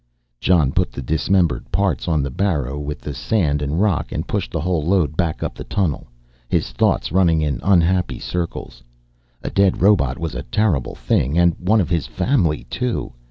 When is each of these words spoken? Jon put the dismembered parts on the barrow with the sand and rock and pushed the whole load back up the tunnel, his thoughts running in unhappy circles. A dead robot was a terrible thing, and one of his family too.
Jon 0.39 0.71
put 0.71 0.91
the 0.91 1.03
dismembered 1.03 1.71
parts 1.71 2.07
on 2.07 2.23
the 2.23 2.31
barrow 2.31 2.79
with 2.79 3.01
the 3.01 3.13
sand 3.13 3.61
and 3.61 3.79
rock 3.79 4.11
and 4.11 4.25
pushed 4.27 4.51
the 4.51 4.59
whole 4.59 4.83
load 4.83 5.15
back 5.15 5.43
up 5.43 5.53
the 5.53 5.63
tunnel, 5.63 6.07
his 6.49 6.71
thoughts 6.71 7.11
running 7.11 7.39
in 7.39 7.59
unhappy 7.61 8.17
circles. 8.17 8.81
A 9.43 9.51
dead 9.51 9.79
robot 9.79 10.17
was 10.17 10.33
a 10.33 10.41
terrible 10.41 10.95
thing, 10.95 11.37
and 11.37 11.53
one 11.59 11.79
of 11.79 11.91
his 11.91 12.07
family 12.07 12.63
too. 12.63 13.13